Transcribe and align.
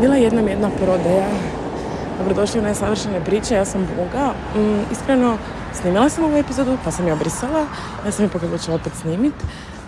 Bila 0.00 0.16
je 0.16 0.22
jedna 0.22 0.40
jedna 0.40 0.70
prodaja. 0.70 1.28
Dobrodošli 2.18 2.60
u 2.60 2.62
nesavršene 2.62 3.24
priče, 3.24 3.54
ja 3.54 3.64
sam 3.64 3.88
Boga. 3.96 4.32
Mm, 4.56 4.92
iskreno, 4.92 5.38
snimila 5.80 6.08
sam 6.08 6.24
ovu 6.24 6.36
epizodu, 6.36 6.78
pa 6.84 6.90
sam 6.90 7.06
je 7.06 7.12
obrisala. 7.12 7.66
Ja 8.06 8.12
sam 8.12 8.24
je 8.24 8.28
pokazala 8.28 8.74
opet 8.74 8.92
snimit. 9.00 9.34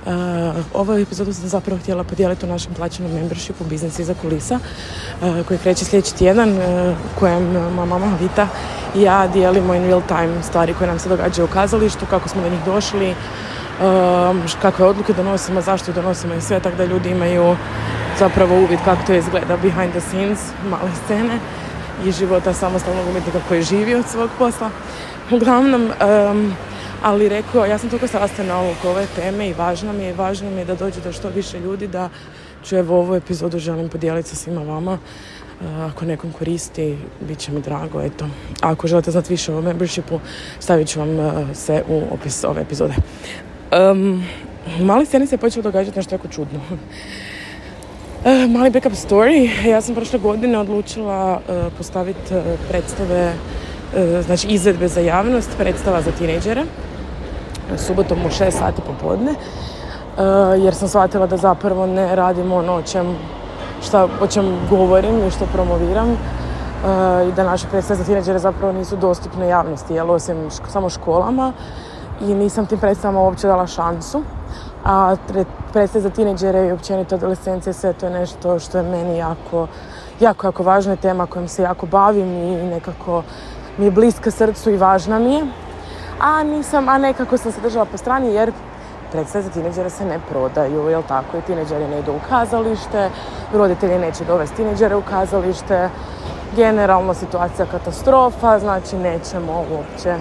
Uh, 0.07 0.13
ovu 0.75 0.93
epizodu 0.93 1.33
sam 1.33 1.49
zapravo 1.49 1.81
htjela 1.81 2.05
podijeliti 2.05 2.47
u 2.47 2.49
našem 2.49 2.75
plaćenom 2.75 3.13
membershipu 3.13 3.65
Biznis 3.65 3.99
iza 3.99 4.15
kulisa 4.23 4.59
uh, 4.59 5.47
koji 5.47 5.59
kreće 5.59 5.85
sljedeći 5.85 6.15
tjedan 6.15 6.51
uh, 6.51 6.59
u 7.17 7.19
kojem 7.19 7.53
moja 7.53 7.87
mama 7.87 8.17
Vita 8.21 8.49
i 8.95 9.03
ja 9.03 9.27
dijelimo 9.27 9.75
in 9.75 9.85
real 9.85 10.03
time 10.09 10.43
stvari 10.43 10.75
koje 10.75 10.89
nam 10.89 10.99
se 10.99 11.09
događaju 11.09 11.47
u 11.47 11.53
kazalištu, 11.53 12.07
kako 12.11 12.29
smo 12.29 12.43
do 12.43 12.49
njih 12.49 12.65
došli, 12.65 13.15
kakve 14.63 14.87
odluke 14.87 15.13
donosimo, 15.13 15.61
zašto 15.61 15.93
donosimo 15.93 16.35
i 16.35 16.41
sve, 16.41 16.61
tako 16.61 16.77
da 16.77 16.85
ljudi 16.85 17.11
imaju 17.11 17.57
zapravo 18.19 18.55
uvid 18.55 18.79
kako 18.85 19.03
to 19.07 19.15
izgleda 19.15 19.57
behind 19.57 19.91
the 19.91 20.01
scenes, 20.01 20.39
male 20.71 20.91
scene 21.05 21.39
i 22.07 22.13
života 22.13 22.53
samostalnog 22.53 23.09
umjetnika 23.09 23.39
koji 23.49 23.63
živi 23.63 23.95
od 23.95 24.07
svog 24.07 24.31
posla. 24.39 24.71
Uglavnom, 25.31 25.83
um, 25.83 26.55
ali 27.03 27.29
rekao, 27.29 27.67
ja 27.67 27.79
sam 27.79 27.89
toliko 27.89 28.07
sastana 28.07 28.71
oko 28.71 28.91
ove 28.91 29.07
teme 29.17 29.49
i 29.49 29.53
važno 29.53 29.93
mi 29.93 30.05
je, 30.05 30.15
važno 30.15 30.51
mi 30.51 30.59
je 30.59 30.65
da 30.65 30.75
dođe 30.75 31.01
do 31.01 31.13
što 31.13 31.29
više 31.29 31.61
ljudi, 31.61 31.87
da 31.89 32.09
ću 32.65 32.77
evo 32.77 32.99
ovu 32.99 33.15
epizodu 33.15 33.59
želim 33.59 33.89
podijeliti 33.89 34.29
sa 34.29 34.37
svima 34.37 34.63
vama. 34.63 34.93
Uh, 34.93 34.99
ako 35.91 36.05
nekom 36.05 36.33
koristi, 36.33 36.99
bit 37.21 37.39
će 37.39 37.53
mi 37.53 37.61
drago, 37.61 38.01
eto. 38.01 38.27
Ako 38.61 38.87
želite 38.87 39.11
znati 39.11 39.33
više 39.33 39.55
o 39.55 39.61
membershipu, 39.61 40.21
stavit 40.61 40.89
ću 40.89 41.01
vam 41.01 41.09
sve 41.55 41.83
u 41.89 42.03
opis 42.15 42.45
ove 42.45 42.63
epizode. 42.63 42.95
Um, 43.93 44.25
mali 44.81 45.07
sceni 45.07 45.27
se 45.27 45.37
počeo 45.37 45.63
događati 45.63 45.99
nešto 45.99 46.15
jako 46.15 46.29
čudno. 46.29 46.61
Uh, 48.23 48.47
mali 48.51 48.71
backup 48.71 48.93
story. 48.93 49.51
Ja 49.67 49.81
sam 49.81 49.95
prošle 49.95 50.19
godine 50.19 50.59
odlučila 50.59 51.41
uh, 51.49 51.73
postaviti 51.79 52.35
uh, 52.35 52.43
predstave, 52.69 53.33
znači 54.27 54.49
izvedbe 54.49 54.89
za 54.89 55.01
javnost, 55.01 55.51
predstava 55.59 56.03
za 56.03 56.11
tineđere, 56.11 56.65
subotom 57.77 58.19
u 58.27 58.29
6 58.29 58.51
sati 58.51 58.83
popodne, 58.87 59.35
jer 60.65 60.75
sam 60.75 60.89
shvatila 60.89 61.27
da 61.27 61.37
zapravo 61.37 61.87
ne 61.87 62.17
radim 62.17 62.53
ono 62.53 62.73
o 62.73 62.83
čem, 62.83 63.17
šta, 63.83 64.05
o 64.05 64.27
govorim 64.71 65.27
i 65.27 65.31
što 65.31 65.47
promoviram 65.47 66.17
i 67.29 67.33
da 67.37 67.45
naše 67.45 67.67
predstave 67.71 67.99
za 67.99 68.05
tineđere 68.05 68.39
zapravo 68.39 68.73
nisu 68.73 68.97
dostupne 68.97 69.49
javnosti, 69.49 69.95
jel, 69.95 70.11
osim 70.11 70.37
samo 70.69 70.91
školama 70.91 71.53
i 72.21 72.35
nisam 72.35 72.67
tim 72.67 72.79
predstavama 72.79 73.21
uopće 73.21 73.47
dala 73.47 73.67
šansu 73.67 74.23
a 74.85 75.17
predstave 75.73 76.03
za 76.03 76.11
tineđere 76.11 76.67
i 76.67 76.73
općenito 76.73 77.15
adolescencije, 77.15 77.73
sve 77.73 77.93
to 77.93 78.07
je 78.07 78.13
nešto 78.13 78.59
što 78.59 78.79
je 78.79 78.85
meni 78.85 79.19
jako, 79.19 79.67
jako, 80.21 80.47
jako 80.47 80.63
važna 80.63 80.97
tema 80.97 81.27
kojom 81.27 81.49
se 81.49 81.63
jako 81.63 81.87
bavim 81.87 82.29
i 82.29 82.57
nekako 82.57 83.23
mi 83.79 83.85
je 83.85 83.91
bliska 83.91 84.31
srcu 84.31 84.71
i 84.71 84.77
važna 84.77 85.19
mi 85.19 85.35
je. 85.35 85.47
A 86.21 86.43
nisam, 86.43 86.89
a 86.89 86.99
nekako 86.99 87.39
sam 87.39 87.53
se 87.53 87.61
držala 87.61 87.85
po 87.85 87.99
strani 87.99 88.35
jer 88.35 88.53
predstave 89.13 89.45
za 89.45 89.51
tineđere 89.51 89.91
se 89.91 90.05
ne 90.05 90.19
prodaju, 90.31 90.89
jel 90.89 91.03
tako? 91.09 91.39
I 91.39 91.43
tineđeri 91.43 91.89
ne 91.89 91.99
idu 91.99 92.13
u 92.13 92.29
kazalište, 92.29 93.11
roditelji 93.53 93.99
neće 93.99 94.25
dovesti 94.25 94.57
tineđere 94.57 94.97
u 94.97 95.03
kazalište, 95.03 95.89
generalno 96.57 97.15
situacija 97.15 97.67
katastrofa, 97.67 98.59
znači 98.59 98.97
nećemo 98.97 99.65
uopće 99.71 100.17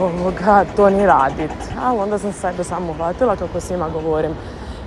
ovoga, 0.00 0.64
to 0.76 0.90
ni 0.90 1.06
radit. 1.06 1.50
Ali 1.84 1.98
onda 1.98 2.18
sam 2.18 2.32
sebe 2.32 2.64
samo 2.64 2.90
uhvatila, 2.90 3.36
kako 3.36 3.60
svima 3.60 3.88
govorim, 3.88 4.32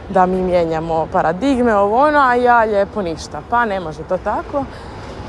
da 0.09 0.25
mi 0.25 0.41
mijenjamo 0.41 1.08
paradigme, 1.11 1.75
ovo 1.75 1.97
ono, 1.97 2.19
a 2.19 2.36
ja 2.36 2.63
lijepo 2.63 3.02
ništa. 3.02 3.41
Pa 3.50 3.66
ne 3.66 3.80
može 3.80 4.03
to 4.03 4.17
tako. 4.17 4.63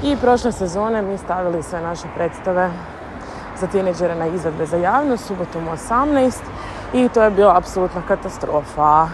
I 0.03 0.17
prošle 0.17 0.53
sezone 0.53 1.03
mi 1.03 1.19
stavili 1.19 1.63
sve 1.63 1.81
naše 1.81 2.07
predstave 2.15 2.71
za 3.61 3.67
tineđere 3.67 4.15
na 4.15 4.27
izvedbe 4.27 4.67
za 4.67 4.77
javnost, 4.77 5.27
subotom 5.27 5.69
u 5.69 5.71
18 5.71 6.33
i 6.93 7.09
to 7.09 7.23
je 7.23 7.31
bila 7.31 7.57
apsolutna 7.57 8.03
katastrofa. 8.09 9.09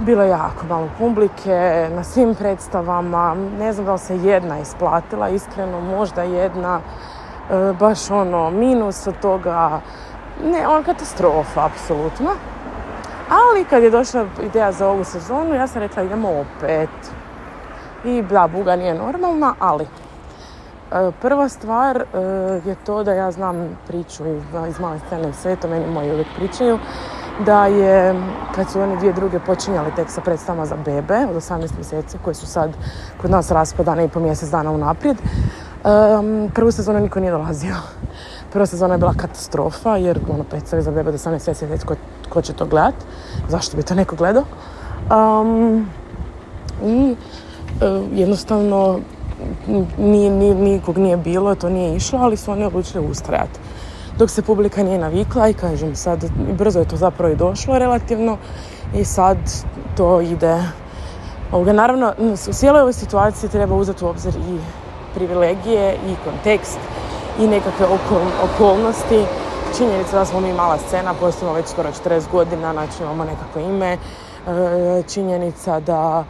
Bilo 0.00 0.22
je 0.22 0.28
jako 0.28 0.66
malo 0.68 0.88
publike 0.98 1.88
na 1.94 2.04
svim 2.04 2.34
predstavama, 2.34 3.36
ne 3.58 3.72
znam 3.72 3.86
da 3.86 3.92
li 3.92 3.98
se 3.98 4.16
jedna 4.16 4.58
isplatila, 4.58 5.28
iskreno 5.28 5.80
možda 5.80 6.22
jedna, 6.22 6.80
baš 7.80 8.10
ono 8.10 8.50
minus 8.50 9.06
od 9.06 9.14
toga, 9.22 9.80
ne, 10.44 10.68
on 10.68 10.84
katastrofa, 10.84 11.64
apsolutno. 11.64 12.30
Ali 13.30 13.64
kad 13.64 13.82
je 13.82 13.90
došla 13.90 14.26
ideja 14.42 14.72
za 14.72 14.88
ovu 14.88 15.04
sezonu, 15.04 15.54
ja 15.54 15.66
sam 15.66 15.82
rekla 15.82 16.02
idemo 16.02 16.28
opet. 16.28 16.90
I 18.04 18.22
da, 18.22 18.48
buga 18.52 18.76
nije 18.76 18.94
normalna, 18.94 19.54
ali 19.58 19.84
e, 19.84 21.10
prva 21.20 21.48
stvar 21.48 21.96
e, 21.96 22.18
je 22.64 22.74
to 22.86 23.04
da 23.04 23.12
ja 23.12 23.30
znam 23.30 23.78
priču 23.88 24.24
iz 24.68 24.80
male 24.80 24.98
scene 25.06 25.32
sve 25.32 25.56
to 25.56 25.68
meni 25.68 25.86
moji 25.86 26.10
uvijek 26.10 26.26
pričaju 26.36 26.78
da 27.46 27.66
je 27.66 28.14
kad 28.54 28.70
su 28.70 28.80
oni 28.80 28.96
dvije 28.96 29.12
druge 29.12 29.38
počinjali 29.38 29.94
tek 29.96 30.10
sa 30.10 30.20
predstavama 30.20 30.66
za 30.66 30.76
bebe 30.84 31.26
od 31.30 31.36
18 31.36 31.74
mjeseci 31.76 32.18
koji 32.24 32.34
su 32.34 32.46
sad 32.46 32.70
kod 33.20 33.30
nas 33.30 33.50
raspadane 33.50 34.04
i 34.04 34.08
po 34.08 34.20
mjesec 34.20 34.50
dana 34.50 34.70
unaprijed 34.70 35.16
Um, 35.84 36.50
prvu 36.54 36.72
sezonu 36.72 37.00
niko 37.00 37.20
nije 37.20 37.32
dolazio. 37.32 37.74
Prva 38.52 38.66
sezona 38.66 38.94
je 38.94 38.98
bila 38.98 39.14
katastrofa, 39.14 39.96
jer 39.96 40.20
ono, 40.28 40.44
predstave 40.44 40.82
za 40.82 40.90
bebe 40.90 41.12
do 41.12 41.18
18 41.18 41.30
mjeseci, 41.30 41.86
ko, 41.86 41.94
ko 42.28 42.42
će 42.42 42.52
to 42.52 42.66
gledat? 42.66 42.94
Zašto 43.48 43.76
bi 43.76 43.82
to 43.82 43.94
neko 43.94 44.16
gledao? 44.16 44.44
Um, 45.10 45.86
I 46.84 47.14
uh, 47.14 48.04
jednostavno 48.12 49.00
nije, 49.98 50.30
nije, 50.30 50.54
nikog 50.54 50.98
nije 50.98 51.16
bilo, 51.16 51.54
to 51.54 51.68
nije 51.68 51.96
išlo, 51.96 52.18
ali 52.18 52.36
su 52.36 52.50
oni 52.50 52.64
odlučili 52.64 53.06
ustrajati. 53.10 53.60
Dok 54.18 54.30
se 54.30 54.42
publika 54.42 54.82
nije 54.82 54.98
navikla 54.98 55.48
i 55.48 55.54
kažem 55.54 55.96
sad, 55.96 56.24
brzo 56.58 56.78
je 56.78 56.88
to 56.88 56.96
zapravo 56.96 57.32
i 57.32 57.36
došlo 57.36 57.78
relativno 57.78 58.36
i 58.94 59.04
sad 59.04 59.36
to 59.96 60.20
ide 60.20 60.62
Ovoga, 61.52 61.72
naravno, 61.72 62.14
u 62.18 62.52
cijeloj 62.52 62.80
ovoj 62.80 62.92
situaciji 62.92 63.50
treba 63.50 63.74
uzeti 63.74 64.04
u 64.04 64.08
obzir 64.08 64.34
i 64.36 64.58
privilegije 65.18 65.94
i 65.94 66.14
kontekst 66.24 66.78
i 67.40 67.46
nekakve 67.46 67.86
okol, 67.86 68.22
okolnosti. 68.54 69.24
Činjenica 69.78 70.18
da 70.18 70.24
smo 70.24 70.40
mi 70.40 70.52
mala 70.52 70.78
scena, 70.78 71.14
postojimo 71.20 71.54
već 71.54 71.66
skoro 71.66 71.88
40 72.04 72.22
godina, 72.32 72.72
znači 72.72 73.02
imamo 73.02 73.24
nekakvo 73.24 73.60
ime. 73.60 73.92
E, 73.92 73.98
činjenica 75.08 75.80
da 75.80 76.24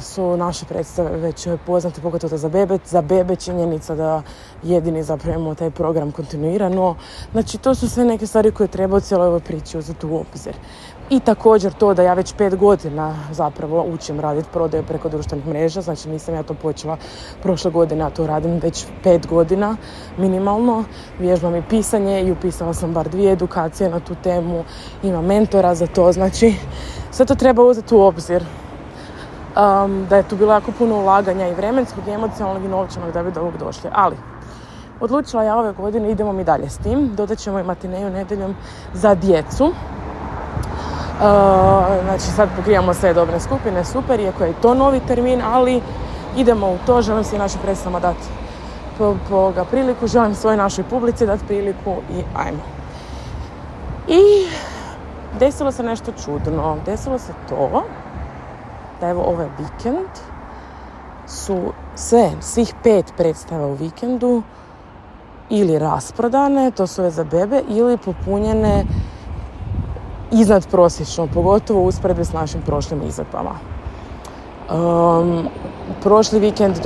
su 0.00 0.36
naše 0.36 0.66
predstave 0.66 1.16
već 1.16 1.48
poznate, 1.66 2.00
pogotovo 2.00 2.36
za 2.38 2.48
bebe, 2.48 2.78
za 2.84 3.02
bebe 3.02 3.36
činjenica 3.36 3.94
da 3.94 4.22
jedini 4.62 5.02
zapravo 5.02 5.54
taj 5.54 5.70
program 5.70 6.12
kontinuirano. 6.12 6.96
Znači 7.32 7.58
to 7.58 7.74
su 7.74 7.88
sve 7.88 8.04
neke 8.04 8.26
stvari 8.26 8.52
koje 8.52 8.68
treba 8.68 8.96
u 8.96 9.00
cijeloj 9.00 9.26
ovoj 9.26 9.40
priči 9.40 9.78
uzeti 9.78 10.06
u 10.06 10.16
obzir. 10.16 10.54
I 11.10 11.20
također 11.20 11.72
to 11.72 11.94
da 11.94 12.02
ja 12.02 12.14
već 12.14 12.32
pet 12.32 12.56
godina 12.56 13.14
zapravo 13.32 13.82
učim 13.82 14.20
raditi 14.20 14.48
prodaju 14.52 14.84
preko 14.84 15.08
društvenih 15.08 15.46
mreža, 15.46 15.80
znači 15.80 16.08
nisam 16.08 16.34
ja 16.34 16.42
to 16.42 16.54
počela 16.54 16.96
prošle 17.42 17.70
godine, 17.70 18.04
a 18.04 18.10
to 18.10 18.26
radim 18.26 18.58
već 18.58 18.86
pet 19.02 19.26
godina 19.26 19.76
minimalno. 20.18 20.84
Vježbam 21.18 21.56
i 21.56 21.62
pisanje 21.68 22.22
i 22.22 22.32
upisala 22.32 22.74
sam 22.74 22.92
bar 22.92 23.08
dvije 23.08 23.32
edukacije 23.32 23.90
na 23.90 24.00
tu 24.00 24.14
temu, 24.22 24.64
imam 25.02 25.24
mentora 25.24 25.74
za 25.74 25.86
to, 25.86 26.12
znači 26.12 26.54
sve 27.10 27.26
to 27.26 27.34
treba 27.34 27.62
uzeti 27.62 27.94
u 27.94 28.00
obzir. 28.00 28.44
Um, 29.56 30.06
da 30.10 30.16
je 30.16 30.28
tu 30.28 30.36
bilo 30.36 30.52
jako 30.52 30.72
puno 30.78 30.96
ulaganja 30.96 31.48
i 31.48 31.54
vremenskog, 31.54 32.08
i 32.08 32.10
emocionalnog 32.10 32.64
i 32.64 32.68
novčanog 32.68 33.12
da 33.12 33.22
bi 33.22 33.32
do 33.32 33.40
ovog 33.40 33.56
došli. 33.58 33.90
Ali, 33.92 34.16
odlučila 35.00 35.42
ja 35.42 35.56
ove 35.56 35.72
godine, 35.72 36.10
idemo 36.10 36.32
mi 36.32 36.44
dalje 36.44 36.70
s 36.70 36.78
tim. 36.78 37.14
Dodat 37.14 37.38
ćemo 37.38 37.58
i 37.58 37.64
matineju 37.64 38.10
nedeljom 38.10 38.54
za 38.92 39.14
djecu 39.14 39.72
znači 42.04 42.26
sad 42.36 42.48
pokrivamo 42.56 42.94
sve 42.94 43.14
dobne 43.14 43.40
skupine, 43.40 43.84
super, 43.84 44.20
iako 44.20 44.44
je 44.44 44.52
to 44.62 44.74
novi 44.74 45.00
termin, 45.00 45.42
ali 45.52 45.80
idemo 46.36 46.66
u 46.66 46.76
to, 46.86 47.02
želim 47.02 47.24
se 47.24 47.36
i 47.36 47.38
našim 47.38 47.60
predstavama 47.62 48.00
dati 48.00 48.28
po, 48.98 49.16
po 49.30 49.52
ga 49.52 49.64
priliku, 49.64 50.06
želim 50.06 50.34
svojoj 50.34 50.56
našoj 50.56 50.84
publici 50.84 51.26
dati 51.26 51.44
priliku 51.46 51.96
i 52.10 52.22
ajmo. 52.36 52.62
I 54.08 54.20
desilo 55.38 55.72
se 55.72 55.82
nešto 55.82 56.12
čudno. 56.24 56.76
Desilo 56.86 57.18
se 57.18 57.32
to 57.48 57.84
da 59.04 59.10
evo 59.10 59.22
ovaj 59.22 59.48
vikend 59.58 60.08
su 61.26 61.72
sve, 61.94 62.30
svih 62.40 62.74
pet 62.82 63.12
predstava 63.16 63.66
u 63.66 63.74
vikendu 63.74 64.42
ili 65.50 65.78
rasprodane, 65.78 66.70
to 66.70 66.86
su 66.86 67.02
ove 67.02 67.10
za 67.10 67.24
bebe, 67.24 67.62
ili 67.68 67.98
popunjene 67.98 68.84
iznad 70.32 70.68
prosječno, 70.70 71.26
pogotovo 71.34 71.80
u 71.80 71.86
usporedbi 71.86 72.24
s 72.24 72.32
našim 72.32 72.62
prošlim 72.62 73.02
izvedbama. 73.08 73.54
Um, 74.72 75.48
prošli 76.02 76.38
vikend 76.38 76.76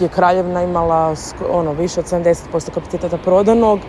je 0.00 0.08
Kraljevna 0.08 0.62
imala 0.62 1.14
ono, 1.50 1.72
više 1.72 2.00
od 2.00 2.06
70% 2.06 2.70
kapaciteta 2.74 3.18
prodanog. 3.18 3.80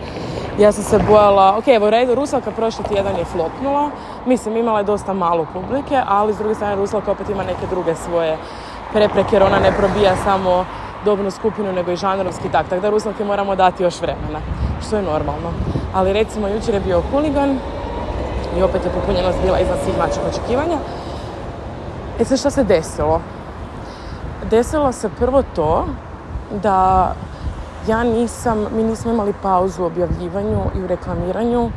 Ja 0.59 0.71
sam 0.71 0.83
se 0.83 0.99
bojala, 1.09 1.57
ok, 1.57 1.67
evo 1.67 1.89
redu, 1.89 2.15
Rusalka 2.15 2.51
prošli 2.51 2.85
tjedan 2.85 3.15
je 3.17 3.25
flopnula. 3.25 3.89
Mislim, 4.25 4.57
imala 4.57 4.79
je 4.79 4.83
dosta 4.83 5.13
malo 5.13 5.47
publike, 5.53 6.01
ali 6.07 6.33
s 6.33 6.37
druge 6.37 6.55
strane 6.55 6.75
Rusalka 6.75 7.11
opet 7.11 7.29
ima 7.29 7.43
neke 7.43 7.67
druge 7.69 7.95
svoje 7.95 8.37
prepreke 8.93 9.35
jer 9.35 9.43
ona 9.43 9.59
ne 9.59 9.71
probija 9.71 10.15
samo 10.23 10.65
dobnu 11.05 11.31
skupinu 11.31 11.73
nego 11.73 11.91
i 11.91 11.95
žanrovski 11.95 12.49
tak. 12.49 12.67
Tako 12.69 12.81
da 12.81 12.89
Ruslanke 12.89 13.25
moramo 13.25 13.55
dati 13.55 13.83
još 13.83 14.01
vremena, 14.01 14.39
što 14.87 14.95
je 14.95 15.01
normalno. 15.01 15.51
Ali 15.93 16.13
recimo 16.13 16.47
jučer 16.47 16.73
je 16.73 16.79
bio 16.79 17.01
huligan 17.11 17.59
i 18.57 18.63
opet 18.63 18.85
je 18.85 18.91
popunjenost 18.91 19.37
bila 19.43 19.59
iznad 19.59 19.77
svih 19.83 19.97
naših 19.97 20.21
očekivanja. 20.29 20.77
E 22.19 22.25
sad 22.25 22.39
što 22.39 22.49
se 22.49 22.63
desilo? 22.63 23.21
Desilo 24.49 24.91
se 24.91 25.09
prvo 25.19 25.43
to 25.55 25.85
da 26.63 27.11
ja 27.87 28.03
nisam, 28.03 28.65
mi 28.75 28.83
nismo 28.83 29.11
imali 29.11 29.33
pauzu 29.41 29.83
u 29.83 29.85
objavljivanju 29.85 30.59
i 30.75 30.83
u 30.83 30.87
reklamiranju 30.87 31.69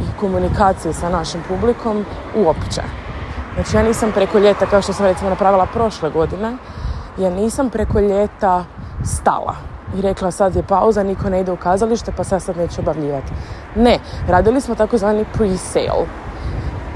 i 0.00 0.20
komunikaciji 0.20 0.92
sa 0.92 1.08
našim 1.08 1.40
publikom 1.48 2.04
uopće. 2.36 2.82
Znači 3.54 3.76
ja 3.76 3.82
nisam 3.82 4.12
preko 4.12 4.38
ljeta, 4.38 4.66
kao 4.66 4.82
što 4.82 4.92
sam 4.92 5.06
recimo 5.06 5.30
napravila 5.30 5.66
prošle 5.66 6.10
godine, 6.10 6.56
ja 7.18 7.30
nisam 7.30 7.70
preko 7.70 8.00
ljeta 8.00 8.64
stala 9.04 9.54
i 9.98 10.02
rekla 10.02 10.30
sad 10.30 10.56
je 10.56 10.62
pauza, 10.62 11.02
niko 11.02 11.30
ne 11.30 11.40
ide 11.40 11.52
u 11.52 11.56
kazalište 11.56 12.12
pa 12.16 12.24
sad 12.24 12.42
sad 12.42 12.56
neću 12.56 12.80
obavljivati. 12.80 13.32
Ne, 13.76 13.98
radili 14.28 14.60
smo 14.60 14.74
takozvani 14.74 15.24
pre-sale. 15.34 16.06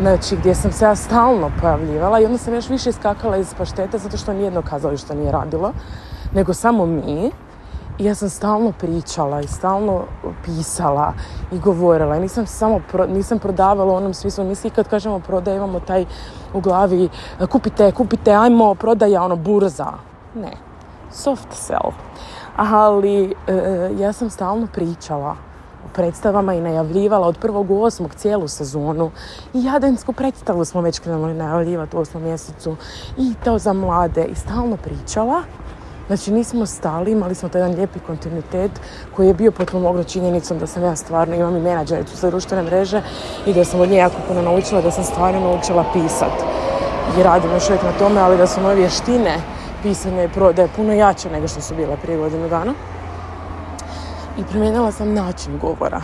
Znači, 0.01 0.37
gdje 0.37 0.55
sam 0.55 0.73
se 0.73 0.85
ja 0.85 0.95
stalno 0.97 1.51
pojavljivala 1.61 2.21
i 2.21 2.25
onda 2.25 2.39
sam 2.39 2.55
još 2.55 2.69
više 2.69 2.91
iskakala 2.91 3.37
iz 3.37 3.55
paštete 3.55 3.99
zato 3.99 4.17
što 4.17 4.33
nijedno 4.33 4.63
kazalište 4.63 5.15
nije 5.15 5.33
radilo, 5.33 5.73
nego 6.35 6.55
samo 6.55 6.87
mi. 6.87 7.31
Ja 8.01 8.15
sam 8.15 8.29
stalno 8.29 8.73
pričala 8.73 9.41
i 9.41 9.47
stalno 9.47 10.05
pisala 10.45 11.13
i 11.53 11.59
govorila. 11.59 12.17
I 12.17 12.21
nisam 12.21 12.47
samo 12.47 12.81
nisam 13.09 13.39
prodavala 13.39 13.95
onom 13.95 14.15
smislu. 14.15 14.45
Mi 14.45 14.55
svi 14.55 14.71
kad 14.71 14.89
kažemo 14.89 15.19
prodaje 15.19 15.57
imamo 15.57 15.81
taj 15.81 16.05
u 16.55 16.61
glavi 16.61 17.09
kupite, 17.51 17.93
kupite, 17.93 18.33
ajmo, 18.33 18.75
prodaja, 18.75 19.23
ono, 19.23 19.37
burza. 19.37 19.93
Ne, 20.35 20.53
soft 21.13 21.49
sell. 21.53 21.93
Ali 22.57 23.35
e, 23.47 23.91
ja 23.99 24.13
sam 24.13 24.31
stalno 24.31 24.67
pričala 24.73 25.37
o 25.85 25.89
predstavama 25.95 26.55
i 26.55 26.61
najavljivala 26.61 27.27
od 27.27 27.39
prvog 27.39 27.71
u 27.71 27.83
osmog 27.83 28.15
cijelu 28.15 28.49
sezonu. 28.49 29.11
I 29.55 29.65
jadensku 29.65 30.13
predstavu 30.13 30.65
smo 30.65 30.81
već 30.81 30.99
krenuli 30.99 31.35
najavljivati 31.35 31.97
u 31.97 32.01
osmom 32.01 32.23
mjesecu. 32.23 32.77
I 33.17 33.35
to 33.45 33.59
za 33.59 33.73
mlade. 33.73 34.25
I 34.25 34.35
stalno 34.35 34.77
pričala. 34.77 35.43
Znači 36.11 36.33
nismo 36.33 36.67
stali, 36.67 37.13
imali 37.13 37.35
smo 37.35 37.49
taj 37.49 37.61
jedan 37.61 37.75
lijepi 37.75 37.99
kontinuitet 37.99 38.71
koji 39.17 39.27
je 39.27 39.35
bio 39.35 39.53
potpomognut 39.53 40.07
činjenicom 40.07 40.59
da 40.59 40.67
sam 40.67 40.83
ja 40.83 40.97
stvarno, 40.97 41.35
imam 41.35 41.57
i 41.57 41.61
menadžericu 41.61 42.17
za 42.17 42.31
društvene 42.31 42.63
mreže 42.63 43.03
i 43.47 43.55
da 43.55 43.65
sam 43.65 43.81
od 43.81 43.89
nje 43.89 43.97
jako 43.97 44.17
puno 44.29 44.43
naučila, 44.43 44.83
da 44.83 44.91
sam 44.91 45.05
stvarno 45.05 45.41
naučila 45.41 45.85
pisat. 45.93 46.33
I 47.19 47.23
radim 47.23 47.51
još 47.51 47.69
uvijek 47.69 47.83
na 47.83 47.93
tome, 47.93 48.21
ali 48.21 48.37
da 48.37 48.47
su 48.47 48.61
moje 48.61 48.77
vještine 48.77 49.37
pisanja 49.83 50.25
i 50.25 50.29
prodaje 50.29 50.69
puno 50.77 50.93
jače 50.93 51.31
nego 51.31 51.49
što 51.49 51.61
su 51.61 51.75
bile 51.75 51.97
prije 52.03 52.19
godinu 52.19 52.49
dana. 52.49 52.75
I 54.39 54.45
promijenila 54.45 54.93
sam 54.93 55.15
način 55.15 55.59
govora 55.59 56.03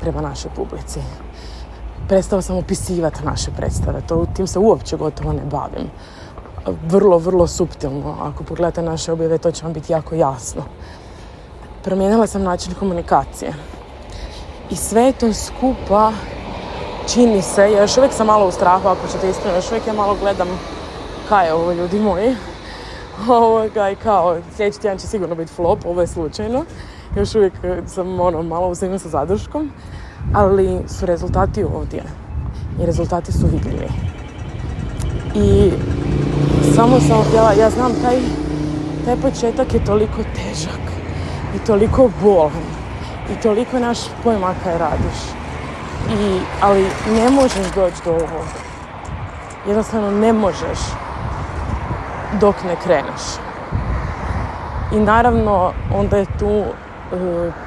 prema 0.00 0.20
našoj 0.20 0.50
publici. 0.56 1.00
Prestala 2.08 2.42
sam 2.42 2.56
opisivati 2.56 3.24
naše 3.24 3.50
predstave, 3.56 4.00
to 4.06 4.26
tim 4.36 4.46
se 4.46 4.58
uopće 4.58 4.96
gotovo 4.96 5.32
ne 5.32 5.42
bavim 5.50 5.90
vrlo, 6.66 7.18
vrlo 7.18 7.46
suptilno. 7.46 8.16
Ako 8.20 8.44
pogledate 8.44 8.82
naše 8.82 9.12
objave, 9.12 9.38
to 9.38 9.50
će 9.50 9.64
vam 9.64 9.72
biti 9.72 9.92
jako 9.92 10.14
jasno. 10.14 10.62
Promijenila 11.84 12.26
sam 12.26 12.42
način 12.42 12.74
komunikacije. 12.74 13.54
I 14.70 14.76
sve 14.76 15.12
to 15.12 15.32
skupa 15.32 16.12
čini 17.14 17.42
se, 17.42 17.72
još 17.72 17.96
uvijek 17.96 18.12
sam 18.12 18.26
malo 18.26 18.48
u 18.48 18.50
strahu, 18.50 18.88
ako 18.88 19.06
ćete 19.12 19.30
iskreno, 19.30 19.56
još 19.56 19.70
uvijek 19.70 19.86
ja 19.86 19.92
malo 19.92 20.16
gledam 20.20 20.48
kaj 21.28 21.46
je 21.46 21.54
ovo 21.54 21.72
ljudi 21.72 22.00
moji. 22.00 22.36
Ovoga 23.28 23.90
i 23.90 23.96
kao, 23.96 24.36
sljedeći 24.56 24.80
tjedan 24.80 24.98
će 24.98 25.06
sigurno 25.06 25.34
biti 25.34 25.52
flop, 25.52 25.78
ovo 25.86 26.00
je 26.00 26.06
slučajno. 26.06 26.64
Još 27.16 27.34
uvijek 27.34 27.52
sam 27.86 28.20
ono, 28.20 28.42
malo 28.42 28.68
u 28.68 28.74
sa 28.74 29.08
zadrškom, 29.08 29.70
ali 30.34 30.80
su 30.88 31.06
rezultati 31.06 31.64
ovdje. 31.64 32.02
I 32.82 32.86
rezultati 32.86 33.32
su 33.32 33.46
vidljivi. 33.46 33.88
I 35.34 35.72
samo 36.76 37.00
sam 37.00 37.22
htjela, 37.28 37.52
ja 37.52 37.70
znam 37.70 37.92
taj, 38.02 38.16
taj 39.04 39.16
početak 39.16 39.74
je 39.74 39.84
toliko 39.84 40.16
težak 40.16 40.80
i 41.56 41.58
toliko 41.66 42.10
bolan 42.22 42.62
i 43.32 43.42
toliko 43.42 43.78
naš 43.78 43.98
pojma 44.24 44.54
kaj 44.64 44.78
radiš. 44.78 45.18
I, 46.10 46.40
ali 46.60 46.86
ne 47.16 47.30
možeš 47.30 47.74
doći 47.74 47.96
do 48.04 48.10
ovog. 48.10 48.46
Jednostavno 49.68 50.10
ne 50.10 50.32
možeš 50.32 50.78
dok 52.40 52.54
ne 52.64 52.76
kreneš. 52.84 53.22
I 54.92 54.96
naravno 54.96 55.72
onda 55.94 56.16
je 56.16 56.26
tu 56.38 56.64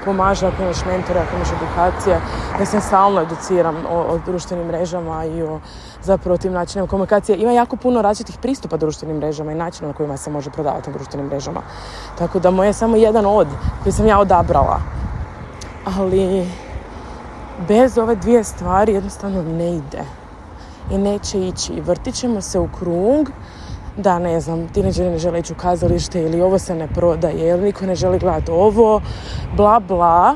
pomaže 0.06 0.48
ako 0.48 0.64
imaš 0.64 0.86
mentore, 0.86 1.20
ako 1.20 1.36
imaš 1.36 1.50
edukacije. 1.52 2.20
Ja 2.60 2.66
se 2.66 2.82
stalno 2.82 3.22
educiram 3.22 3.76
o, 3.90 3.98
o, 3.98 4.20
društvenim 4.26 4.68
mrežama 4.68 5.26
i 5.26 5.44
o 5.44 5.60
zapravo 6.04 6.38
tim 6.38 6.54
načinima 6.54 6.88
komunikacije. 6.88 7.38
Ima 7.38 7.52
jako 7.52 7.76
puno 7.76 8.02
različitih 8.02 8.38
pristupa 8.42 8.78
društvenim 8.78 9.18
mrežama 9.18 9.52
i 9.52 9.56
načina 9.56 9.88
na 9.88 9.94
kojima 9.94 10.18
se 10.18 10.30
može 10.30 10.50
prodavati 10.50 10.90
na 10.90 10.98
društvenim 10.98 11.28
mrežama. 11.28 11.62
Tako 12.18 12.40
da 12.40 12.52
moje 12.52 12.70
je 12.70 12.74
samo 12.74 12.98
jedan 12.98 13.26
od 13.26 13.48
koji 13.84 13.94
sam 13.94 14.08
ja 14.08 14.20
odabrala. 14.20 14.80
Ali 15.98 16.48
bez 17.68 17.98
ove 17.98 18.16
dvije 18.16 18.44
stvari 18.44 18.94
jednostavno 18.94 19.44
ne 19.44 19.76
ide. 19.76 20.04
I 20.92 20.98
neće 20.98 21.40
ići. 21.40 21.82
Vrtit 21.82 22.16
ćemo 22.16 22.42
se 22.42 22.60
u 22.60 22.68
krug 22.80 23.30
da 23.98 24.20
ne 24.20 24.40
znam, 24.40 24.68
tineđeri 24.68 25.10
ne 25.10 25.18
žele 25.18 25.40
ići 25.40 25.54
u 25.54 25.56
kazalište 25.56 26.22
ili 26.22 26.42
ovo 26.42 26.60
se 26.60 26.76
ne 26.76 26.88
prodaje 26.88 27.50
ili 27.50 27.62
niko 27.62 27.86
ne 27.86 27.96
želi 27.96 28.20
gledati 28.20 28.52
ovo, 28.52 29.02
bla 29.56 29.80
bla. 29.80 30.36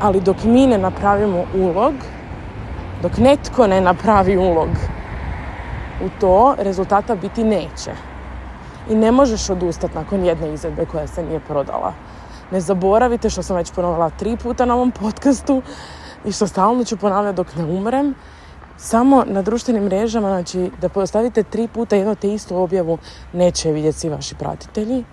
Ali 0.00 0.20
dok 0.20 0.44
mi 0.44 0.66
ne 0.66 0.78
napravimo 0.78 1.44
ulog, 1.54 1.94
dok 3.02 3.16
netko 3.18 3.66
ne 3.66 3.80
napravi 3.80 4.36
ulog 4.36 4.68
u 6.04 6.08
to, 6.20 6.54
rezultata 6.58 7.14
biti 7.14 7.44
neće. 7.44 7.92
I 8.90 8.94
ne 8.94 9.12
možeš 9.12 9.50
odustati 9.50 9.94
nakon 9.94 10.24
jedne 10.24 10.54
izvedbe 10.54 10.86
koja 10.86 11.06
se 11.06 11.22
nije 11.22 11.40
prodala. 11.40 11.92
Ne 12.50 12.60
zaboravite 12.60 13.30
što 13.30 13.42
sam 13.42 13.56
već 13.56 13.72
ponovila 13.72 14.10
tri 14.10 14.36
puta 14.36 14.64
na 14.64 14.74
ovom 14.74 14.90
podcastu 14.90 15.62
i 16.24 16.32
što 16.32 16.46
stalno 16.46 16.84
ću 16.84 16.96
ponavljati 16.96 17.36
dok 17.36 17.56
ne 17.56 17.64
umrem 17.64 18.14
samo 18.80 19.24
na 19.26 19.42
društvenim 19.42 19.84
mrežama, 19.84 20.28
znači 20.28 20.70
da 20.80 20.88
postavite 20.88 21.42
tri 21.42 21.68
puta 21.68 21.96
jedno 21.96 22.14
te 22.14 22.34
istu 22.34 22.56
objavu, 22.56 22.98
neće 23.32 23.72
vidjeti 23.72 23.98
svi 23.98 24.08
vaši 24.08 24.34
pratitelji. 24.34 25.04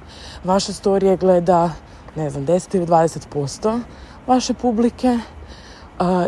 Vaše 0.43 0.73
storije 0.73 1.17
gleda, 1.17 1.71
ne 2.15 2.29
znam, 2.29 2.45
10 2.45 2.75
ili 2.75 2.85
20% 2.85 3.79
vaše 4.27 4.53
publike, 4.53 5.19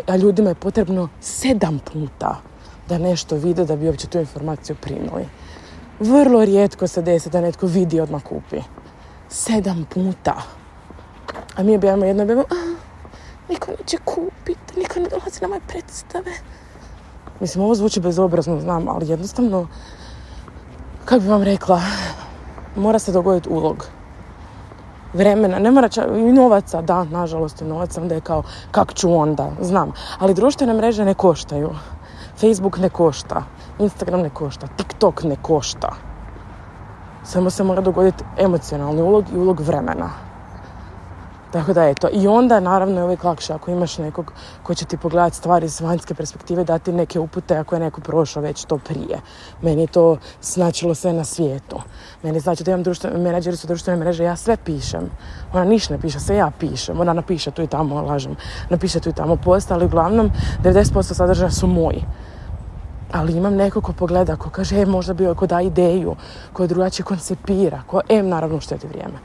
a 0.06 0.16
ljudima 0.16 0.48
je 0.48 0.54
potrebno 0.54 1.08
sedam 1.20 1.78
puta 1.92 2.40
da 2.88 2.98
nešto 2.98 3.36
vide 3.36 3.64
da 3.64 3.76
bi 3.76 3.86
uopće 3.86 4.06
tu 4.06 4.18
informaciju 4.18 4.76
primili. 4.80 5.28
Vrlo 6.00 6.44
rijetko 6.44 6.86
se 6.86 7.02
desi 7.02 7.30
da 7.30 7.40
netko 7.40 7.66
vidi 7.66 8.00
odmah 8.00 8.22
kupi. 8.22 8.60
Sedam 9.28 9.86
puta. 9.94 10.42
A 11.56 11.62
mi 11.62 11.76
objavimo 11.76 12.04
jedno 12.04 12.22
objavimo, 12.22 12.46
niko 13.48 13.70
neće 13.70 13.96
kupiti, 14.04 14.78
niko 14.80 15.00
ne 15.00 15.08
dolazi 15.08 15.38
na 15.42 15.48
moje 15.48 15.60
predstave. 15.68 16.32
Mislim, 17.40 17.64
ovo 17.64 17.74
zvuči 17.74 18.00
bezobrazno, 18.00 18.60
znam, 18.60 18.88
ali 18.88 19.08
jednostavno, 19.08 19.66
kako 21.04 21.20
bi 21.20 21.28
vam 21.28 21.42
rekla, 21.42 21.80
mora 22.76 22.98
se 22.98 23.12
dogoditi 23.12 23.48
ulog. 23.48 23.86
Vremena, 25.12 25.58
ne 25.58 25.70
mora 25.70 25.88
čak, 25.88 26.06
i 26.16 26.32
novaca, 26.32 26.82
da, 26.82 27.04
nažalost 27.04 27.60
i 27.60 27.64
novaca, 27.64 28.02
onda 28.02 28.14
je 28.14 28.20
kao, 28.20 28.42
kak 28.70 28.94
ću 28.94 29.14
onda, 29.14 29.50
znam. 29.60 29.92
Ali 30.18 30.34
društvene 30.34 30.74
mreže 30.74 31.04
ne 31.04 31.14
koštaju. 31.14 31.70
Facebook 32.36 32.78
ne 32.78 32.88
košta, 32.88 33.42
Instagram 33.78 34.20
ne 34.20 34.30
košta, 34.30 34.66
TikTok 34.66 35.22
ne 35.22 35.36
košta. 35.42 35.92
Samo 37.24 37.50
se 37.50 37.64
mora 37.64 37.80
dogoditi 37.80 38.24
emocionalni 38.38 39.02
ulog 39.02 39.24
i 39.32 39.38
ulog 39.38 39.60
vremena. 39.60 40.29
Tako 41.52 41.72
da 41.72 41.88
eto, 41.88 42.08
i 42.12 42.28
onda 42.28 42.60
naravno 42.60 43.00
je 43.00 43.04
uvijek 43.04 43.24
lakše 43.24 43.52
ako 43.52 43.70
imaš 43.70 43.98
nekog 43.98 44.32
ko 44.62 44.74
će 44.74 44.84
ti 44.84 44.96
pogledati 44.96 45.36
stvari 45.36 45.66
iz 45.66 45.80
vanjske 45.80 46.14
perspektive, 46.14 46.64
dati 46.64 46.92
neke 46.92 47.18
upute 47.18 47.56
ako 47.56 47.74
je 47.74 47.80
neko 47.80 48.00
prošao 48.00 48.42
već 48.42 48.64
to 48.64 48.78
prije. 48.78 49.20
Meni 49.62 49.82
je 49.82 49.86
to 49.86 50.16
značilo 50.42 50.94
sve 50.94 51.12
na 51.12 51.24
svijetu. 51.24 51.80
Meni 52.22 52.40
znači 52.40 52.64
da 52.64 52.70
imam 52.70 52.82
društvene, 52.82 53.18
menadžeri 53.18 53.56
su 53.56 53.66
društvene 53.66 54.00
mreže, 54.00 54.24
ja 54.24 54.36
sve 54.36 54.56
pišem. 54.56 55.10
Ona 55.52 55.64
ništa 55.64 55.94
ne 55.94 56.00
piše, 56.00 56.20
sve 56.20 56.36
ja 56.36 56.50
pišem. 56.58 57.00
Ona 57.00 57.12
napiše 57.12 57.50
tu 57.50 57.62
i 57.62 57.66
tamo, 57.66 58.02
lažem, 58.02 58.36
napiše 58.70 59.00
tu 59.00 59.08
i 59.08 59.12
tamo 59.12 59.36
post, 59.36 59.70
ali 59.70 59.84
uglavnom 59.84 60.30
90% 60.62 61.02
sadržaja 61.02 61.50
su 61.50 61.66
moji. 61.66 62.04
Ali 63.12 63.32
imam 63.32 63.54
neko 63.54 63.80
ko 63.80 63.92
pogleda, 63.92 64.36
ko 64.36 64.50
kaže, 64.50 64.80
e, 64.80 64.86
možda 64.86 65.14
bi 65.14 65.34
ko 65.36 65.46
da 65.46 65.60
ideju, 65.60 66.16
ko 66.52 66.66
drugačije 66.66 67.04
koncepira, 67.04 67.82
ko, 67.86 68.00
em, 68.08 68.28
naravno, 68.28 68.60
šteti 68.60 68.86
vrijeme 68.86 69.18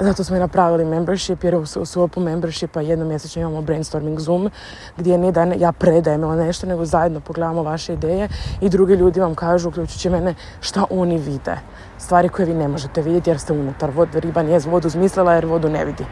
zato 0.00 0.24
smo 0.24 0.36
i 0.36 0.40
napravili 0.40 0.84
membership, 0.84 1.44
jer 1.44 1.54
u 1.54 1.86
sklopu 1.86 2.20
membershipa 2.20 2.80
jednom 2.80 3.08
mjesečno 3.08 3.42
imamo 3.42 3.62
brainstorming 3.62 4.20
Zoom, 4.20 4.50
gdje 4.96 5.18
ne 5.18 5.32
da 5.32 5.42
ja 5.42 5.72
predajem 5.72 6.22
ili 6.22 6.36
nešto, 6.36 6.66
nego 6.66 6.84
zajedno 6.84 7.20
pogledamo 7.20 7.62
vaše 7.62 7.92
ideje 7.92 8.28
i 8.60 8.68
drugi 8.68 8.94
ljudi 8.94 9.20
vam 9.20 9.34
kažu, 9.34 9.68
uključujući 9.68 10.10
mene, 10.10 10.34
šta 10.60 10.84
oni 10.90 11.18
vide. 11.18 11.56
Stvari 11.98 12.28
koje 12.28 12.46
vi 12.46 12.54
ne 12.54 12.68
možete 12.68 13.02
vidjeti 13.02 13.30
jer 13.30 13.38
ste 13.38 13.52
unutar. 13.52 13.90
Vod, 13.90 14.14
riba 14.14 14.42
nije 14.42 14.58
vodu 14.58 14.88
zmislila 14.88 15.34
jer 15.34 15.46
vodu 15.46 15.68
ne 15.68 15.84
vidi. 15.84 16.04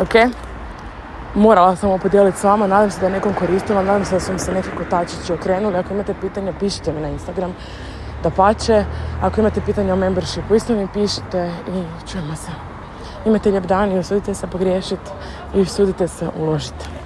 Ok? 0.00 0.14
Morala 1.34 1.76
sam 1.76 1.88
ovo 1.88 1.98
podijeliti 1.98 2.38
s 2.38 2.44
vama, 2.44 2.66
nadam 2.66 2.90
se 2.90 3.00
da 3.00 3.06
je 3.06 3.12
nekom 3.12 3.34
koristilo, 3.34 3.82
nadam 3.82 4.04
se 4.04 4.14
da 4.14 4.20
su 4.20 4.32
mi 4.32 4.38
se 4.38 4.52
neki 4.52 4.68
kotačići 4.78 5.32
okrenuli. 5.32 5.76
Ako 5.76 5.94
imate 5.94 6.14
pitanja, 6.20 6.52
pišite 6.60 6.92
mi 6.92 7.00
na 7.00 7.08
Instagram 7.08 7.54
da 8.22 8.30
pače. 8.30 8.84
Ako 9.22 9.40
imate 9.40 9.60
pitanja 9.60 9.92
o 9.92 9.96
membershipu, 9.96 10.54
isto 10.54 10.74
mi 10.74 10.88
pišite 10.94 11.50
i 11.68 12.08
čujemo 12.08 12.36
se. 12.36 12.71
Imate 13.26 13.50
lijep 13.50 13.66
dan 13.66 13.92
i 13.92 13.98
usudite 13.98 14.34
se 14.34 14.46
pogriješiti 14.46 15.10
i 15.54 15.60
usudite 15.60 16.08
se 16.08 16.28
uložiti. 16.38 17.01